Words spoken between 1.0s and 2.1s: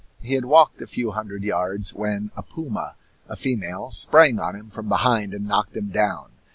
hundred yards,